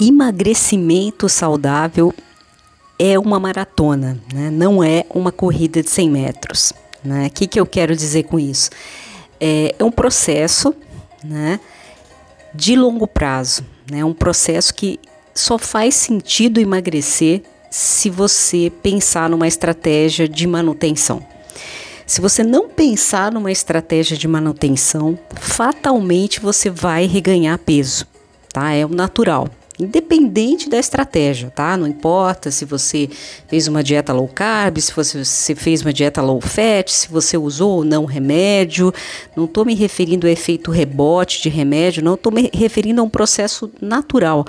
[0.00, 2.14] emagrecimento saudável
[2.98, 4.50] é uma maratona, né?
[4.50, 6.72] não é uma corrida de 100 metros.
[7.04, 7.28] O né?
[7.28, 8.70] que, que eu quero dizer com isso?
[9.40, 10.74] É, é um processo
[11.22, 11.60] né,
[12.54, 14.04] de longo prazo, né?
[14.04, 14.98] um processo que
[15.34, 21.24] só faz sentido emagrecer se você pensar numa estratégia de manutenção.
[22.06, 28.06] Se você não pensar numa estratégia de manutenção, fatalmente você vai reganhar peso,
[28.50, 28.72] tá?
[28.72, 31.76] É o natural independente da estratégia, tá?
[31.76, 33.08] Não importa se você
[33.46, 37.76] fez uma dieta low carb, se você, fez uma dieta low fat, se você usou
[37.76, 38.92] ou não remédio.
[39.36, 43.08] Não estou me referindo ao efeito rebote de remédio, não estou me referindo a um
[43.08, 44.44] processo natural.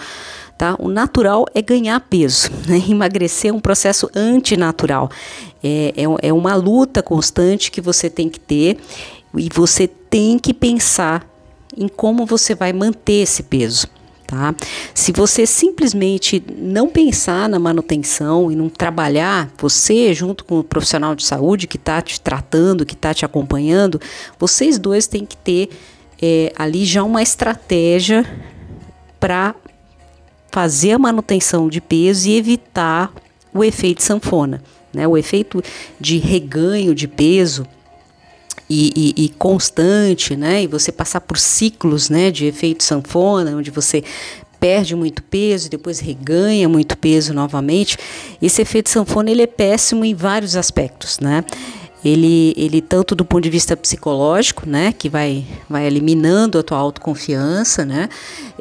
[0.57, 0.75] Tá?
[0.79, 2.81] O natural é ganhar peso, né?
[2.89, 5.11] emagrecer é um processo antinatural.
[5.63, 8.77] É, é, é uma luta constante que você tem que ter
[9.37, 11.26] e você tem que pensar
[11.77, 13.98] em como você vai manter esse peso
[14.30, 14.54] tá?
[14.94, 21.16] Se você simplesmente não pensar na manutenção e não trabalhar, você junto com o profissional
[21.16, 24.00] de saúde que está te tratando, que está te acompanhando,
[24.38, 25.70] vocês dois têm que ter
[26.22, 28.24] é, ali já uma estratégia
[29.20, 29.55] para
[30.52, 33.12] fazer a manutenção de peso e evitar
[33.52, 34.62] o efeito sanfona,
[34.94, 35.07] né?
[35.07, 35.63] O efeito
[36.00, 37.66] de reganho de peso
[38.70, 40.63] e, e, e, constante, né?
[40.63, 44.03] E você passar por ciclos, né, de efeito sanfona, onde você
[44.59, 47.98] perde muito peso e depois reganha muito peso novamente.
[48.41, 51.43] Esse efeito sanfona ele é péssimo em vários aspectos, né?
[52.03, 56.77] Ele, ele tanto do ponto de vista psicológico, né, que vai, vai eliminando a tua
[56.77, 58.07] autoconfiança, né,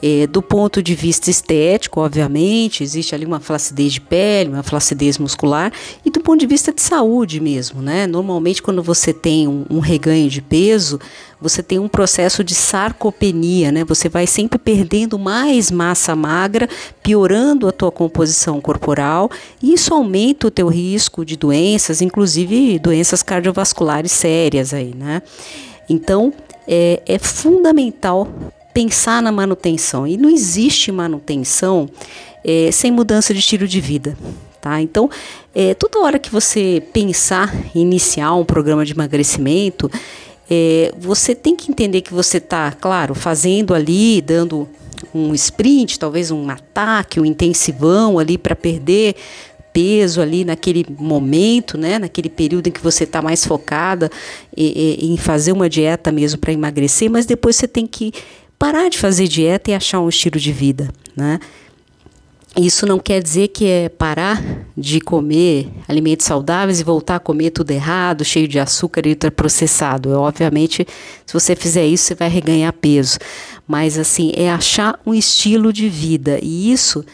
[0.03, 5.19] é, do ponto de vista estético, obviamente, existe ali uma flacidez de pele, uma flacidez
[5.19, 5.73] muscular,
[6.05, 9.79] e do ponto de vista de saúde mesmo, né, normalmente quando você tem um, um
[9.79, 10.99] reganho de peso,
[11.41, 13.85] você tem um processo de sarcopenia, né?
[13.85, 16.69] Você vai sempre perdendo mais massa magra,
[17.03, 19.31] piorando a tua composição corporal,
[19.63, 25.23] e isso aumenta o teu risco de doenças, inclusive doenças cardiovasculares sérias aí, né?
[25.89, 26.33] Então,
[26.67, 28.29] é, é fundamental
[28.75, 30.07] pensar na manutenção.
[30.07, 31.89] E não existe manutenção
[32.45, 34.17] é, sem mudança de estilo de vida.
[34.61, 34.81] Tá?
[34.81, 35.09] Então,
[35.55, 39.91] é, toda hora que você pensar em iniciar um programa de emagrecimento,
[40.51, 44.69] é, você tem que entender que você está, claro, fazendo ali, dando
[45.15, 49.15] um sprint, talvez um ataque, um intensivão ali para perder
[49.73, 54.11] peso ali naquele momento, né, naquele período em que você está mais focada
[54.57, 58.13] em, em fazer uma dieta mesmo para emagrecer, mas depois você tem que
[58.59, 61.39] parar de fazer dieta e achar um estilo de vida, né?
[62.57, 64.43] Isso não quer dizer que é parar
[64.77, 70.11] de comer alimentos saudáveis e voltar a comer tudo errado, cheio de açúcar e ultraprocessado.
[70.13, 70.87] Obviamente,
[71.27, 73.19] se você fizer isso, você vai reganhar peso.
[73.67, 76.39] Mas assim, é achar um estilo de vida.
[76.43, 77.05] E isso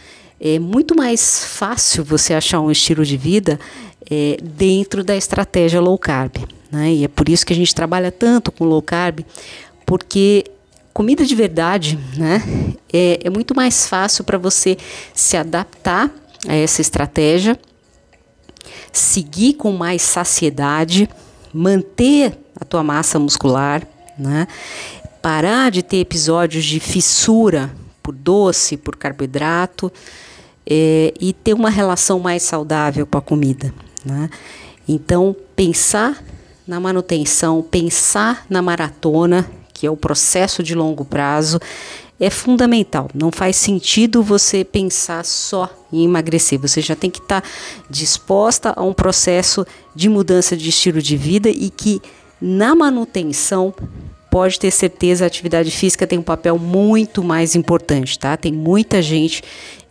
[0.40, 3.58] é muito mais fácil você achar um estilo de vida
[4.10, 6.36] é, dentro da estratégia low carb.
[6.70, 6.92] Né?
[6.92, 9.20] E é por isso que a gente trabalha tanto com low carb,
[9.84, 10.44] porque
[10.94, 12.40] comida de verdade, né?
[12.90, 14.78] É, é muito mais fácil para você
[15.12, 16.08] se adaptar
[16.46, 17.58] a essa estratégia,
[18.92, 21.10] seguir com mais saciedade,
[21.52, 23.82] manter a tua massa muscular,
[24.16, 24.46] né?
[25.20, 29.92] Parar de ter episódios de fissura por doce, por carboidrato
[30.64, 33.74] é, e ter uma relação mais saudável com a comida,
[34.04, 34.30] né?
[34.86, 36.22] Então, pensar
[36.66, 41.60] na manutenção, pensar na maratona que é o processo de longo prazo,
[42.18, 43.10] é fundamental.
[43.12, 46.58] Não faz sentido você pensar só em emagrecer.
[46.60, 47.48] Você já tem que estar tá
[47.90, 52.00] disposta a um processo de mudança de estilo de vida e que
[52.40, 53.74] na manutenção
[54.34, 58.36] pode ter certeza a atividade física tem um papel muito mais importante, tá?
[58.36, 59.44] Tem muita gente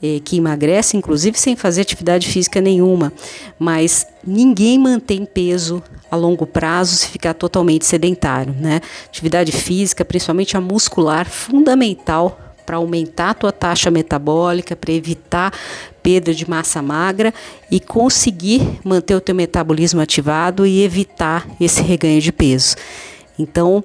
[0.03, 3.13] eh, que emagrece, inclusive sem fazer atividade física nenhuma,
[3.57, 5.81] mas ninguém mantém peso
[6.11, 8.81] a longo prazo se ficar totalmente sedentário, né?
[9.05, 15.53] Atividade física, principalmente a muscular, fundamental para aumentar a tua taxa metabólica, para evitar
[16.03, 17.33] perda de massa magra
[17.71, 22.75] e conseguir manter o teu metabolismo ativado e evitar esse reganho de peso.
[23.39, 23.83] Então,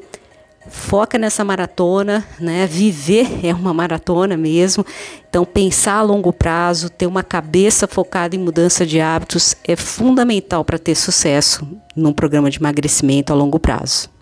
[0.69, 2.67] foca nessa maratona, né?
[2.67, 4.85] Viver é uma maratona mesmo.
[5.29, 10.65] Então, pensar a longo prazo, ter uma cabeça focada em mudança de hábitos é fundamental
[10.65, 14.18] para ter sucesso num programa de emagrecimento a longo prazo.